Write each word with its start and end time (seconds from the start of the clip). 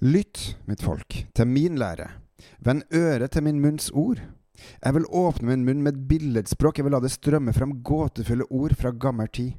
Lytt, 0.00 0.56
mitt 0.64 0.80
folk, 0.80 1.26
til 1.36 1.44
min 1.46 1.76
lære. 1.76 2.06
Vend 2.64 2.86
øret 2.94 3.34
til 3.34 3.44
min 3.44 3.60
munns 3.60 3.90
ord. 3.92 4.20
Jeg 4.84 4.94
vil 4.96 5.04
åpne 5.04 5.50
min 5.50 5.64
munn 5.66 5.82
med 5.84 5.92
et 5.92 6.06
billedspråk, 6.08 6.78
jeg 6.78 6.86
vil 6.86 6.96
la 6.96 7.02
det 7.04 7.12
strømme 7.12 7.52
frem 7.52 7.74
gåtefulle 7.84 8.46
ord 8.48 8.72
fra 8.80 8.94
gammel 8.96 9.28
tid. 9.28 9.52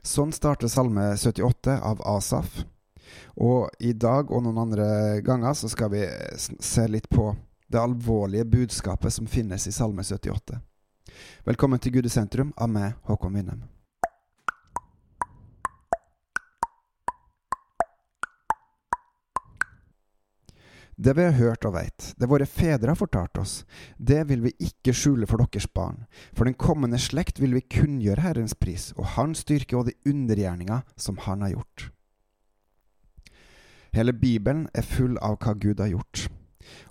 Sånn 0.00 0.32
starter 0.32 0.72
Salme 0.72 1.10
78 1.20 1.76
av 1.84 2.00
Asaf. 2.16 2.62
Og 3.36 3.68
i 3.80 3.92
dag 3.92 4.32
og 4.32 4.46
noen 4.46 4.64
andre 4.64 5.20
ganger 5.24 5.52
så 5.52 5.68
skal 5.68 5.92
vi 5.92 6.06
se 6.40 6.88
litt 6.88 7.12
på 7.12 7.34
det 7.68 7.80
alvorlige 7.82 8.48
budskapet 8.48 9.12
som 9.12 9.28
finnes 9.28 9.68
i 9.68 9.72
Salme 9.72 10.00
78. 10.00 10.62
Velkommen 11.44 11.80
til 11.80 11.98
Gud 11.98 12.08
i 12.08 12.12
sentrum 12.12 12.54
av 12.56 12.72
meg, 12.72 12.96
Håkon 13.04 13.36
Winnem. 13.36 13.68
Det 20.98 21.12
vi 21.14 21.22
har 21.22 21.36
hørt 21.38 21.62
og 21.68 21.76
veit, 21.76 22.08
det 22.18 22.26
våre 22.26 22.46
fedre 22.50 22.90
har 22.90 22.98
fortalt 22.98 23.38
oss, 23.38 23.52
det 24.02 24.24
vil 24.26 24.40
vi 24.48 24.50
ikke 24.66 24.90
skjule 24.90 25.28
for 25.30 25.38
deres 25.38 25.68
barn. 25.70 26.00
For 26.34 26.48
den 26.48 26.56
kommende 26.58 26.98
slekt 26.98 27.38
vil 27.38 27.54
vi 27.54 27.62
kunngjøre 27.70 28.24
Herrens 28.24 28.56
pris 28.58 28.88
og 28.96 29.12
Hans 29.14 29.44
styrke 29.44 29.78
og 29.78 29.86
de 29.86 29.94
undergjerninger 30.10 30.82
som 30.98 31.20
Han 31.28 31.44
har 31.46 31.52
gjort. 31.54 31.84
Hele 33.94 34.12
Bibelen 34.12 34.66
er 34.74 34.82
full 34.82 35.14
av 35.22 35.38
hva 35.38 35.54
Gud 35.54 35.78
har 35.78 35.92
gjort. 35.92 36.26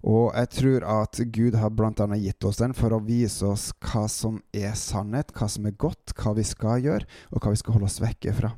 Og 0.07 0.31
jeg 0.31 0.49
tror 0.55 0.87
at 0.87 1.19
Gud 1.35 1.59
har 1.59 1.75
annet 1.99 2.23
gitt 2.23 2.47
oss 2.47 2.61
den 2.63 2.73
for 2.73 2.95
å 2.95 3.03
vise 3.03 3.45
oss 3.45 3.73
hva 3.83 4.07
som 4.07 4.39
er 4.55 4.71
sannhet, 4.79 5.35
hva 5.35 5.49
som 5.51 5.67
er 5.67 5.75
godt, 5.75 6.15
hva 6.15 6.31
vi 6.37 6.47
skal 6.47 6.79
gjøre, 6.79 7.05
og 7.35 7.43
hva 7.43 7.51
vi 7.51 7.59
skal 7.59 7.75
holde 7.75 7.91
oss 7.91 7.99
vekke 8.01 8.33
fra. 8.39 8.55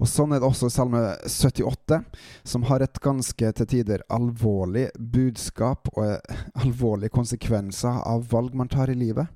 Og 0.00 0.08
Sånn 0.10 0.34
er 0.34 0.42
det 0.42 0.48
også 0.48 0.68
i 0.68 0.74
Salme 0.74 1.02
78, 1.30 2.00
som 2.42 2.66
har 2.70 2.82
et 2.82 3.00
ganske 3.02 3.52
til 3.58 3.70
tider 3.70 4.04
alvorlig 4.12 4.88
budskap 4.98 5.90
og 5.94 6.34
alvorlige 6.60 7.14
konsekvenser 7.14 8.02
av 8.02 8.26
valg 8.32 8.56
man 8.58 8.70
tar 8.72 8.90
i 8.90 8.98
livet. 8.98 9.30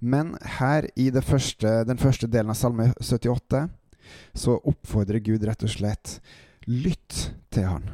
Men 0.00 0.36
her 0.60 0.86
i 0.96 1.10
første, 1.10 1.82
den 1.84 1.98
første 2.00 2.30
delen 2.30 2.52
av 2.54 2.58
Salme 2.58 2.92
78 3.00 3.66
så 4.34 4.56
oppfordrer 4.66 5.22
Gud 5.22 5.44
rett 5.46 5.66
og 5.66 5.74
slett 5.74 6.20
lytt 6.66 7.34
til 7.52 7.68
Han 7.68 7.90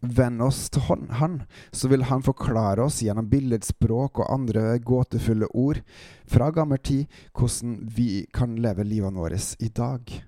vend 0.00 0.42
oss 0.42 0.68
til 0.72 1.06
Han, 1.20 1.42
så 1.72 1.88
vil 1.88 2.06
Han 2.08 2.22
forklare 2.24 2.82
oss 2.84 3.02
gjennom 3.02 3.28
billedspråk 3.30 4.22
og 4.22 4.32
andre 4.32 4.78
gåtefulle 4.78 5.50
ord 5.52 5.82
fra 6.26 6.50
gammel 6.50 6.78
tid 6.78 7.06
hvordan 7.36 7.78
vi 7.96 8.26
kan 8.32 8.56
leve 8.56 8.84
livet 8.84 9.14
vårt 9.14 9.56
i 9.60 9.68
dag. 9.68 10.24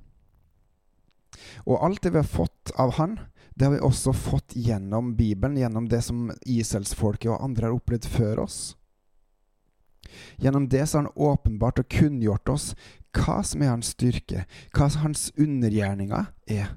Og 1.66 1.84
alt 1.84 2.02
det 2.02 2.12
vi 2.12 2.20
har 2.20 2.28
fått 2.28 2.74
av 2.76 2.96
Han, 2.98 3.18
det 3.54 3.66
har 3.66 3.72
vi 3.74 3.80
også 3.84 4.12
fått 4.12 4.56
gjennom 4.56 5.14
Bibelen, 5.16 5.58
gjennom 5.60 5.88
det 5.88 6.02
som 6.04 6.30
Iselsfolket 6.48 7.32
og 7.32 7.42
andre 7.44 7.68
har 7.68 7.76
opplevd 7.76 8.08
før 8.08 8.44
oss. 8.46 8.60
Gjennom 10.36 10.68
det 10.68 10.86
så 10.88 10.98
har 10.98 11.06
han 11.06 11.16
åpenbart 11.16 11.80
og 11.80 11.88
kunngjort 11.88 12.48
oss 12.52 12.72
hva 13.16 13.42
som 13.44 13.62
er 13.62 13.72
hans 13.74 13.92
styrke, 13.92 14.46
hva 14.72 14.88
hans 15.02 15.30
undergjerninger 15.40 16.32
er 16.48 16.72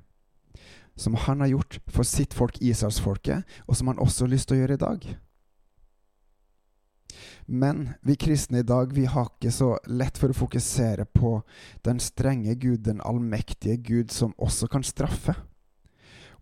som 0.95 1.15
han 1.25 1.43
har 1.43 1.53
gjort 1.53 1.79
for 1.87 2.07
sitt 2.07 2.33
folk, 2.33 2.61
Israelsfolket, 2.61 3.43
og 3.67 3.77
som 3.77 3.91
han 3.91 4.01
også 4.01 4.25
har 4.25 4.33
lyst 4.35 4.49
til 4.49 4.57
å 4.57 4.61
gjøre 4.63 4.79
i 4.79 4.83
dag. 4.85 5.07
Men 7.45 7.89
vi 8.01 8.15
kristne 8.15 8.59
i 8.59 8.67
dag 8.67 8.93
vi 8.93 9.05
har 9.05 9.27
ikke 9.29 9.51
så 9.53 9.75
lett 9.87 10.17
for 10.17 10.33
å 10.33 10.37
fokusere 10.37 11.05
på 11.05 11.37
den 11.85 11.99
strenge 12.01 12.55
Gud, 12.55 12.85
den 12.87 13.03
allmektige 13.05 13.77
Gud, 13.77 14.11
som 14.11 14.33
også 14.37 14.69
kan 14.71 14.83
straffe. 14.83 15.35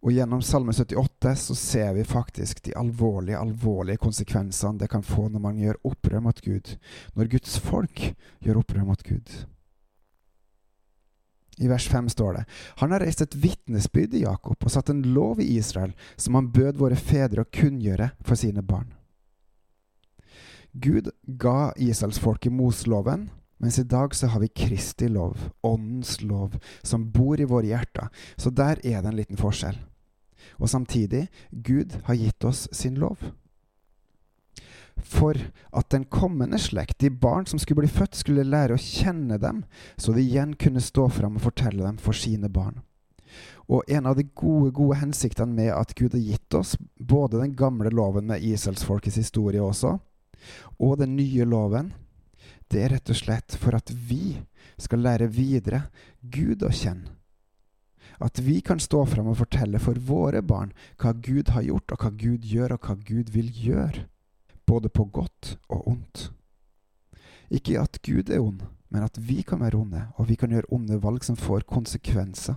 Og 0.04 0.12
gjennom 0.12 0.42
Salme 0.44 0.74
78 0.76 1.32
så 1.40 1.56
ser 1.56 1.94
vi 1.96 2.04
faktisk 2.04 2.60
de 2.66 2.74
alvorlige, 2.76 3.40
alvorlige 3.40 4.02
konsekvensene 4.04 4.82
det 4.82 4.90
kan 4.92 5.04
få 5.04 5.30
når 5.32 5.44
man 5.44 5.60
gjør 5.60 5.80
opprør 5.88 6.24
mot 6.26 6.42
Gud. 6.44 6.74
Når 7.16 7.32
Guds 7.32 7.56
folk 7.64 8.02
gjør 8.44 8.60
opprør 8.60 8.88
mot 8.90 9.04
Gud. 9.08 9.32
I 11.58 11.68
vers 11.68 11.88
5 11.88 12.10
står 12.10 12.34
det 12.34 12.44
Han 12.82 12.92
har 12.92 13.04
reist 13.04 13.22
et 13.22 13.36
vitnesbyrd 13.36 14.16
i 14.18 14.24
Jakob 14.24 14.58
og 14.58 14.74
satt 14.74 14.90
en 14.90 15.04
lov 15.14 15.42
i 15.42 15.52
Israel 15.58 15.94
som 16.16 16.38
han 16.40 16.52
bød 16.54 16.80
våre 16.82 16.98
fedre 16.98 17.44
å 17.44 17.52
kunngjøre 17.54 18.12
for 18.26 18.40
sine 18.40 18.66
barn. 18.66 18.90
Gud 20.74 21.12
ga 21.28 21.72
Israelsfolket 21.78 22.54
Mosloven, 22.54 23.28
mens 23.62 23.78
i 23.78 23.86
dag 23.86 24.16
så 24.18 24.32
har 24.34 24.42
vi 24.42 24.50
Kristi 24.50 25.06
lov, 25.08 25.52
Åndens 25.62 26.18
lov, 26.26 26.58
som 26.82 27.06
bor 27.14 27.40
i 27.40 27.46
våre 27.46 27.70
hjerter. 27.70 28.10
Så 28.36 28.50
der 28.50 28.82
er 28.82 29.04
det 29.04 29.12
en 29.12 29.20
liten 29.20 29.38
forskjell. 29.38 29.78
Og 30.58 30.70
samtidig, 30.70 31.28
Gud 31.52 31.94
har 32.10 32.18
gitt 32.18 32.44
oss 32.50 32.66
sin 32.74 32.98
lov 32.98 33.22
for 35.04 35.38
at 35.72 35.90
den 35.90 36.06
kommende 36.06 36.60
slekt, 36.60 37.00
de 37.00 37.10
barn 37.10 37.46
som 37.46 37.60
skulle 37.60 37.84
bli 37.84 37.92
født, 37.92 38.16
skulle 38.16 38.46
lære 38.48 38.78
å 38.78 38.82
kjenne 38.82 39.38
dem, 39.42 39.64
så 39.98 40.16
de 40.16 40.24
igjen 40.24 40.56
kunne 40.60 40.84
stå 40.84 41.10
fram 41.12 41.38
og 41.38 41.46
fortelle 41.50 41.84
dem 41.84 42.00
for 42.02 42.18
sine 42.18 42.50
barn. 42.50 42.82
Og 43.72 43.84
en 43.88 44.08
av 44.10 44.18
de 44.18 44.26
gode, 44.36 44.72
gode 44.76 45.00
hensiktene 45.00 45.56
med 45.56 45.72
at 45.74 45.94
Gud 45.98 46.16
har 46.16 46.24
gitt 46.24 46.58
oss 46.58 46.76
både 47.00 47.42
den 47.42 47.56
gamle 47.58 47.92
loven 47.94 48.28
med 48.30 48.44
Israelsfolkets 48.44 49.20
historie 49.22 49.64
også, 49.64 49.98
og 50.80 50.98
den 51.00 51.16
nye 51.18 51.48
loven, 51.48 51.94
det 52.72 52.84
er 52.84 52.96
rett 52.96 53.12
og 53.12 53.20
slett 53.20 53.56
for 53.60 53.76
at 53.78 53.92
vi 53.92 54.40
skal 54.82 55.04
lære 55.06 55.30
videre 55.32 55.86
Gud 56.22 56.64
å 56.66 56.72
kjenne. 56.74 57.20
At 58.24 58.40
vi 58.40 58.60
kan 58.64 58.80
stå 58.80 59.02
fram 59.10 59.32
og 59.32 59.40
fortelle 59.40 59.80
for 59.82 59.98
våre 60.00 60.44
barn 60.46 60.72
hva 61.02 61.12
Gud 61.18 61.50
har 61.56 61.66
gjort, 61.66 61.92
og 61.92 62.04
hva 62.04 62.12
Gud 62.14 62.46
gjør, 62.46 62.76
og 62.76 62.88
hva 62.88 62.96
Gud 63.04 63.32
vil 63.34 63.50
gjøre 63.52 64.06
både 64.66 64.90
på 64.90 65.06
godt 65.06 65.58
og 65.70 65.88
ondt. 65.88 66.32
Ikke 67.52 67.80
at 67.80 68.00
Gud 68.06 68.30
er 68.30 68.40
ond, 68.40 68.62
men 68.90 69.04
at 69.04 69.18
vi 69.22 69.42
kan 69.42 69.60
være 69.60 69.78
onde, 69.78 70.08
og 70.16 70.30
vi 70.30 70.36
kan 70.36 70.50
gjøre 70.50 70.72
onde 70.72 71.02
valg 71.04 71.24
som 71.24 71.36
får 71.36 71.66
konsekvenser, 71.70 72.56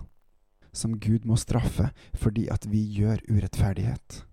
som 0.73 0.99
Gud 0.99 1.25
må 1.25 1.35
straffe 1.35 1.89
fordi 2.13 2.47
at 2.47 2.67
vi 2.71 2.81
gjør 2.99 3.23
urettferdighet. 3.29 4.23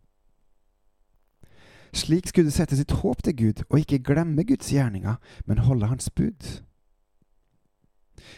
Slik 1.95 2.27
skulle 2.27 2.51
du 2.51 2.55
sette 2.55 2.77
sitt 2.77 2.91
håp 2.91 3.23
til 3.23 3.37
Gud, 3.37 3.62
og 3.71 3.79
ikke 3.79 4.03
glemme 4.03 4.45
Guds 4.45 4.73
gjerninger, 4.73 5.15
men 5.47 5.62
holde 5.62 5.87
Hans 5.87 6.11
bud. 6.11 6.62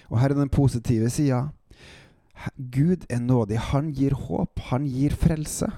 Og 0.09 0.21
her 0.21 0.29
er 0.29 0.39
den 0.39 0.53
positive 0.53 1.11
sida. 1.11 1.47
Gud 2.57 3.07
er 3.11 3.21
nådig. 3.21 3.59
Han 3.73 3.93
gir 3.93 4.15
håp. 4.15 4.61
Han 4.69 4.85
gir 4.85 5.15
frelse 5.17 5.71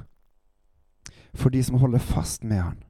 for 1.35 1.55
de 1.55 1.63
som 1.63 1.79
holder 1.79 1.99
fast 2.03 2.45
med 2.45 2.63
Han. 2.63 2.83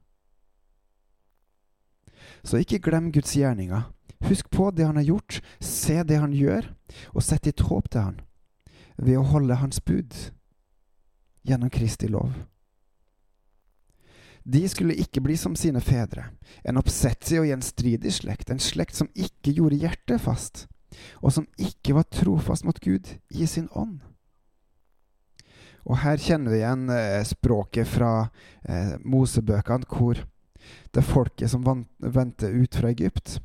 Så 2.43 2.61
ikke 2.61 2.81
glem 2.89 3.11
Guds 3.11 3.35
gjerninger. 3.35 3.87
Husk 4.27 4.49
på 4.51 4.69
det 4.75 4.87
han 4.87 4.99
har 4.99 5.07
gjort, 5.07 5.39
se 5.63 6.01
det 6.03 6.19
han 6.19 6.33
gjør, 6.35 6.67
og 7.15 7.23
sett 7.23 7.47
ditt 7.47 7.63
håp 7.69 7.87
til 7.91 8.09
han 8.09 8.19
ved 8.99 9.15
å 9.15 9.27
holde 9.31 9.55
hans 9.61 9.79
bud 9.79 10.15
gjennom 11.47 11.71
Kristi 11.71 12.09
lov. 12.11 12.33
De 14.43 14.63
skulle 14.71 14.97
ikke 14.97 15.21
bli 15.23 15.35
som 15.37 15.55
sine 15.59 15.81
fedre, 15.83 16.29
en 16.63 16.79
oppsetsig 16.79 17.39
og 17.41 17.47
gjenstridig 17.49 18.11
slekt, 18.15 18.49
en 18.49 18.61
slekt 18.63 18.97
som 18.97 19.11
ikke 19.13 19.53
gjorde 19.55 19.79
hjertet 19.79 20.23
fast, 20.23 20.65
og 21.21 21.33
som 21.35 21.47
ikke 21.59 21.95
var 21.99 22.07
trofast 22.11 22.65
mot 22.67 22.79
Gud 22.81 23.07
i 23.29 23.47
sin 23.47 23.69
ånd. 23.77 23.99
Og 25.87 26.01
her 26.03 26.19
kjenner 26.21 26.53
vi 26.53 26.59
igjen 26.59 26.89
eh, 26.91 27.21
språket 27.25 27.87
fra 27.87 28.11
eh, 28.67 28.95
Mosebøkene, 29.05 29.87
hvor 29.89 30.19
det 30.91 31.03
folket 31.05 31.51
som 31.51 31.65
vendte 31.97 32.47
ut 32.47 32.75
fra 32.75 32.91
Egypt, 32.91 33.39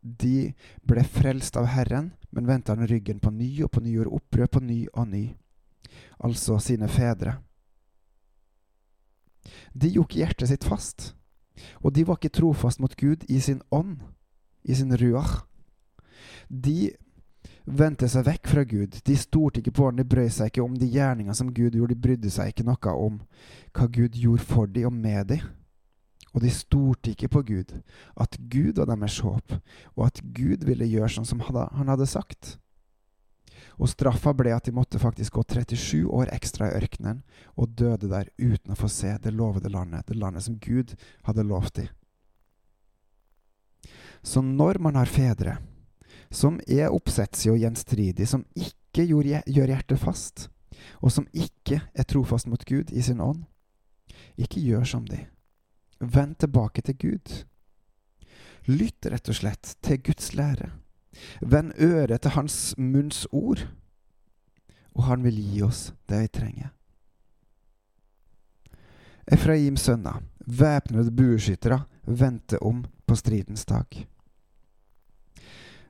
de 0.00 0.52
ble 0.86 1.02
frelst 1.04 1.56
av 1.56 1.68
Herren, 1.72 2.12
men 2.30 2.46
vendte 2.46 2.72
han 2.72 2.86
ryggen 2.86 3.20
på 3.20 3.32
ny 3.34 3.50
og 3.64 3.72
på 3.74 3.82
ny, 3.82 3.96
gjorde 3.96 4.14
opprør 4.20 4.50
på 4.56 4.62
ny 4.62 4.78
og 4.92 5.08
ny, 5.10 5.24
altså 6.18 6.58
sine 6.62 6.88
fedre. 6.92 7.38
De 9.72 9.90
gjorde 9.90 10.20
hjertet 10.20 10.50
sitt 10.50 10.66
fast, 10.68 11.12
og 11.82 11.92
de 11.96 12.04
var 12.06 12.20
ikke 12.20 12.36
trofast 12.38 12.80
mot 12.80 12.94
Gud 12.96 13.24
i 13.28 13.40
sin 13.40 13.62
ånd, 13.74 13.98
i 14.62 14.76
sin 14.76 14.94
ruach. 15.00 15.42
De 16.48 16.92
vendte 17.68 18.08
seg 18.08 18.26
vekk 18.26 18.48
fra 18.48 18.64
Gud. 18.68 18.98
De 19.04 19.16
stolte 19.18 19.60
ikke 19.60 19.74
på 19.76 19.88
ham, 19.88 19.98
de 19.98 20.06
brød 20.08 20.30
seg 20.32 20.52
ikke 20.52 20.64
om 20.64 20.76
de 20.78 20.88
gjerninger 20.92 21.36
som 21.36 21.52
Gud 21.52 21.76
gjorde, 21.76 21.94
de 21.94 22.02
brydde 22.06 22.32
seg 22.32 22.52
ikke 22.52 22.66
noe 22.68 22.94
om 22.94 23.20
hva 23.76 23.88
Gud 23.92 24.16
gjorde 24.16 24.46
for 24.48 24.70
dem 24.70 24.88
og 24.90 24.94
med 24.96 25.32
dem. 25.34 25.48
Og 26.34 26.42
de 26.44 26.52
stolte 26.52 27.12
ikke 27.14 27.30
på 27.32 27.42
Gud, 27.48 27.74
at 28.20 28.36
Gud 28.52 28.78
var 28.80 28.90
deres 28.90 29.18
håp, 29.24 29.54
og 29.96 30.06
at 30.06 30.20
Gud 30.36 30.66
ville 30.68 30.88
gjøre 30.88 31.10
sånn 31.16 31.28
som 31.28 31.40
han 31.40 31.88
hadde 31.88 32.08
sagt. 32.08 32.56
Og 33.78 33.90
straffa 33.90 34.34
ble 34.36 34.52
at 34.54 34.66
de 34.66 34.74
måtte 34.74 35.00
faktisk 35.00 35.38
gå 35.38 35.44
37 35.46 36.04
år 36.10 36.32
ekstra 36.34 36.68
i 36.68 36.76
ørkenen 36.80 37.22
og 37.54 37.76
døde 37.78 38.10
der 38.10 38.30
uten 38.38 38.74
å 38.74 38.78
få 38.78 38.90
se 38.90 39.14
det 39.22 39.32
lovede 39.34 39.70
landet, 39.70 40.06
det 40.10 40.18
landet 40.18 40.44
som 40.46 40.58
Gud 40.58 40.94
hadde 41.26 41.46
lovt 41.46 41.78
dem. 41.78 41.88
Så 44.22 44.42
når 44.42 44.80
man 44.82 44.98
har 44.98 45.06
fedre 45.06 45.58
som 46.34 46.58
er 46.66 46.92
oppsetsige 46.92 47.54
og 47.54 47.62
gjenstridige, 47.62 48.26
som 48.26 48.44
ikke 48.58 49.06
gjør 49.06 49.70
hjertet 49.70 50.00
fast, 50.02 50.48
og 51.00 51.12
som 51.14 51.26
ikke 51.32 51.80
er 51.94 52.08
trofast 52.08 52.50
mot 52.50 52.64
Gud 52.68 52.92
i 52.92 53.02
sin 53.02 53.22
ånd, 53.22 53.46
ikke 54.36 54.60
gjør 54.60 54.84
som 54.84 55.06
de. 55.08 55.22
Vend 56.00 56.38
tilbake 56.38 56.82
til 56.82 56.96
Gud. 56.98 57.32
Lytt 58.68 59.06
rett 59.10 59.28
og 59.28 59.38
slett 59.38 59.76
til 59.82 60.02
Guds 60.04 60.34
lære. 60.36 60.70
Vend 61.40 61.72
øret 61.80 62.22
til 62.22 62.34
Hans 62.36 62.74
munns 62.78 63.26
ord, 63.32 63.64
og 64.94 65.04
Han 65.04 65.24
vil 65.24 65.40
gi 65.40 65.62
oss 65.62 65.92
det 66.08 66.20
vi 66.22 66.28
trenger. 66.28 66.70
Efraims 69.26 69.80
sønner, 69.80 70.22
væpnede 70.46 71.12
bueskyttere, 71.12 71.82
vendte 72.06 72.62
om 72.62 72.84
på 73.06 73.14
stridens 73.14 73.64
dag. 73.64 74.06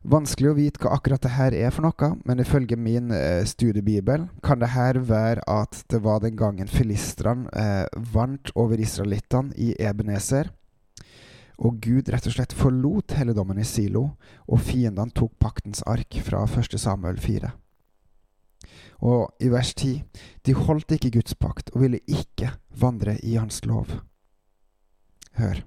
Vanskelig 0.06 0.52
å 0.52 0.56
vite 0.56 0.82
hva 0.82 0.92
akkurat 0.94 1.22
det 1.24 1.34
her 1.34 1.54
er 1.56 1.72
for 1.74 1.82
noe, 1.88 2.10
men 2.28 2.42
ifølge 2.42 2.78
min 2.78 3.10
eh, 3.14 3.42
studiebibel 3.48 4.28
kan 4.46 4.62
det 4.62 4.70
her 4.76 5.00
være 5.02 5.42
at 5.50 5.82
det 5.90 6.02
var 6.04 6.22
den 6.22 6.36
gangen 6.38 6.70
filistrene 6.70 7.50
eh, 7.50 7.86
vant 8.14 8.52
over 8.54 8.78
israelittene 8.78 9.56
i 9.58 9.72
Ebenezer, 9.82 10.52
og 11.58 11.80
Gud 11.82 12.10
rett 12.12 12.28
og 12.30 12.36
slett 12.36 12.54
forlot 12.54 13.16
helligdommen 13.18 13.58
i 13.58 13.66
Silo, 13.66 14.12
og 14.46 14.62
fiendene 14.62 15.10
tok 15.10 15.34
paktens 15.42 15.82
ark 15.90 16.20
fra 16.22 16.44
1. 16.46 16.78
Samuel 16.78 17.18
4. 17.18 17.50
Og 19.08 19.42
i 19.42 19.50
vers 19.50 19.72
10 19.74 19.98
de 20.46 20.54
holdt 20.58 20.94
ikke 20.94 21.12
Guds 21.18 21.34
pakt 21.38 21.72
og 21.74 21.82
ville 21.84 22.00
ikke 22.06 22.52
vandre 22.78 23.16
i 23.22 23.34
hans 23.38 23.64
lov. 23.66 23.90
Hør. 25.38 25.64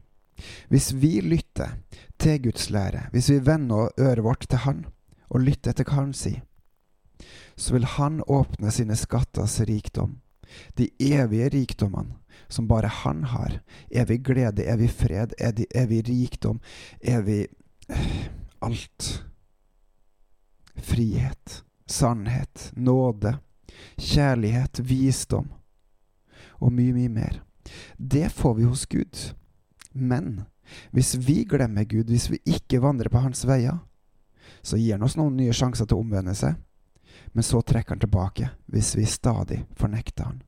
Hvis 0.72 0.92
vi 0.96 1.20
lytter 1.22 1.41
til 2.20 2.42
Guds 2.44 2.70
lære, 2.70 3.08
hvis 3.12 3.30
vi 3.30 3.46
vender 3.46 3.90
øret 4.00 4.24
vårt 4.24 4.46
til 4.50 4.64
Han 4.66 4.86
og 5.30 5.42
lytter 5.42 5.72
etter 5.72 5.88
hva 5.88 6.04
Han 6.04 6.14
sier, 6.14 6.42
så 7.56 7.76
vil 7.76 7.86
Han 7.98 8.22
åpne 8.28 8.72
sine 8.72 8.96
skatters 8.96 9.60
rikdom, 9.68 10.20
de 10.78 10.90
evige 11.00 11.50
rikdommene 11.50 12.18
som 12.52 12.68
bare 12.68 12.88
Han 12.88 13.24
har. 13.24 13.62
Evig 13.92 14.24
glede, 14.26 14.66
evig 14.68 14.92
fred, 14.92 15.34
evig 15.76 16.08
rikdom, 16.10 16.60
evig 17.02 17.48
eh, 17.90 18.28
alt. 18.62 19.24
Frihet, 20.82 21.64
sannhet, 21.88 22.72
nåde, 22.76 23.38
kjærlighet, 23.98 24.80
visdom 24.84 25.52
og 26.62 26.74
mye, 26.74 26.94
mye 26.94 27.10
mer. 27.10 27.42
Det 27.98 28.32
får 28.32 28.54
vi 28.58 28.64
hos 28.64 28.86
Gud. 28.86 29.34
Men 29.92 30.44
hvis 30.92 31.16
vi 31.16 31.44
glemmer 31.44 31.84
Gud, 31.84 32.10
hvis 32.10 32.30
vi 32.32 32.40
ikke 32.46 32.82
vandrer 32.84 33.12
på 33.12 33.24
hans 33.24 33.44
veier, 33.48 33.80
så 34.62 34.78
gir 34.78 34.96
han 34.96 35.04
oss 35.04 35.18
noen 35.20 35.38
nye 35.40 35.54
sjanser 35.56 35.88
til 35.88 35.98
å 36.00 36.06
omvende 36.06 36.36
seg, 36.38 36.56
men 37.34 37.44
så 37.44 37.62
trekker 37.62 37.96
han 37.96 38.04
tilbake 38.04 38.52
hvis 38.72 38.94
vi 38.98 39.08
stadig 39.10 39.62
fornekter 39.80 40.30
han. 40.30 40.42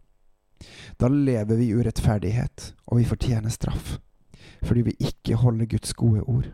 Da 0.97 1.09
lever 1.11 1.59
vi 1.59 1.69
i 1.69 1.75
urettferdighet, 1.75 2.73
og 2.87 3.01
vi 3.01 3.07
fortjener 3.07 3.51
straff, 3.51 3.97
fordi 4.63 4.85
vi 4.87 4.95
ikke 5.09 5.39
holder 5.41 5.71
Guds 5.73 5.95
gode 5.99 6.23
ord. 6.23 6.47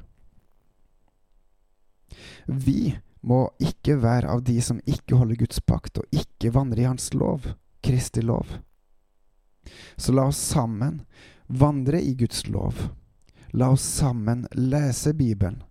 Vi 2.45 2.95
må 3.21 3.43
ikke 3.61 3.99
være 4.01 4.31
av 4.31 4.41
de 4.47 4.57
som 4.63 4.79
ikke 4.87 5.19
holder 5.19 5.41
Guds 5.43 5.61
pakt, 5.61 5.99
og 5.99 6.15
ikke 6.15 6.53
vandrer 6.55 6.85
i 6.85 6.87
Hans 6.89 7.11
lov, 7.13 7.51
Kristi 7.85 8.23
lov. 8.25 8.47
Så 9.99 10.15
la 10.15 10.25
oss 10.31 10.39
sammen 10.41 11.03
vandre 11.49 12.01
i 12.01 12.13
Guds 12.15 12.47
lov. 12.47 12.89
La 13.51 13.69
oss 13.69 13.81
sammen 13.81 14.47
lese 14.51 15.13
Bibelen 15.13 15.63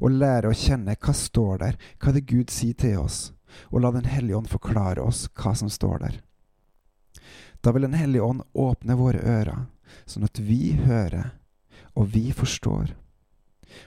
og 0.00 0.10
lære 0.16 0.48
å 0.48 0.56
kjenne 0.56 0.96
hva 0.96 1.12
står 1.14 1.58
der, 1.60 1.76
hva 2.00 2.12
det 2.16 2.24
Gud 2.26 2.50
sier 2.50 2.74
til 2.74 2.96
oss, 3.02 3.32
og 3.70 3.82
la 3.84 3.92
Den 3.92 4.08
hellige 4.08 4.36
ånd 4.36 4.48
forklare 4.48 5.04
oss 5.04 5.28
hva 5.36 5.52
som 5.54 5.68
står 5.70 5.98
der. 5.98 6.20
Da 7.60 7.72
vil 7.72 7.82
Den 7.82 7.94
hellige 7.94 8.24
ånd 8.24 8.42
åpne 8.52 8.96
våre 8.96 9.20
ører, 9.20 9.66
sånn 10.06 10.24
at 10.24 10.40
vi 10.40 10.72
hører 10.72 11.36
og 11.94 12.08
vi 12.12 12.32
forstår, 12.32 12.96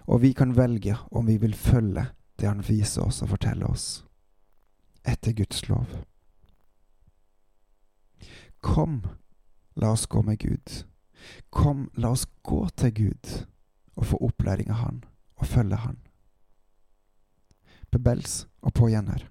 og 0.06 0.22
vi 0.22 0.34
kan 0.34 0.54
velge 0.54 0.98
om 1.12 1.26
vi 1.26 1.38
vil 1.38 1.56
følge 1.56 2.08
det 2.40 2.48
Han 2.48 2.62
viser 2.64 3.04
oss 3.04 3.22
og 3.22 3.34
forteller 3.34 3.68
oss, 3.68 4.06
etter 5.04 5.34
Guds 5.36 5.68
lov. 5.68 5.90
Kom, 8.62 9.02
la 9.76 9.92
oss 9.92 10.06
gå 10.08 10.22
med 10.24 10.40
Gud. 10.40 10.89
Kom, 11.50 11.90
la 11.94 12.14
oss 12.16 12.28
gå 12.44 12.62
til 12.78 12.94
Gud 12.94 13.34
og 13.96 14.06
få 14.12 14.20
opplæring 14.30 14.70
av 14.72 14.84
Han 14.84 15.04
og 15.40 15.48
følge 15.48 15.82
Han. 15.86 15.98
Bebels 17.92 18.46
og 18.62 18.74
på 18.78 18.90
gjenhør. 18.92 19.26